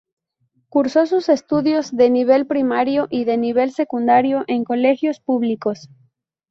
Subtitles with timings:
[0.69, 5.89] Cursó sus estudios de nivel primario y de nivel secundario en colegios públicos.